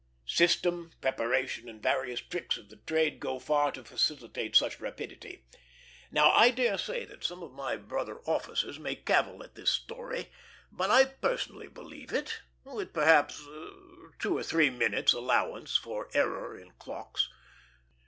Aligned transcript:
System, 0.25 0.89
preparation, 0.99 1.69
and 1.69 1.79
various 1.83 2.21
tricks 2.21 2.57
of 2.57 2.69
the 2.69 2.77
trade 2.77 3.19
go 3.19 3.37
far 3.37 3.71
to 3.71 3.83
facilitate 3.83 4.55
such 4.55 4.79
rapidity. 4.79 5.45
Now 6.09 6.31
I 6.31 6.49
dare 6.49 6.79
say 6.79 7.05
that 7.05 7.23
some 7.23 7.43
of 7.43 7.51
my 7.51 7.75
brother 7.75 8.19
officers 8.25 8.79
may 8.79 8.95
cavil 8.95 9.43
at 9.43 9.53
this 9.53 9.69
story; 9.69 10.29
but 10.71 10.89
I 10.89 11.05
personally 11.05 11.67
believe 11.67 12.11
it, 12.11 12.41
with 12.63 12.93
perhaps 12.93 13.47
two 14.17 14.35
or 14.35 14.41
three 14.41 14.71
minutes' 14.71 15.13
allowance 15.13 15.77
for 15.77 16.09
error 16.15 16.59
in 16.59 16.71
clocks. 16.79 17.29